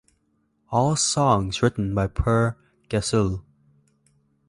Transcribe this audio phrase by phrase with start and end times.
[0.71, 2.57] All songs written by Per
[2.89, 3.43] Gessle.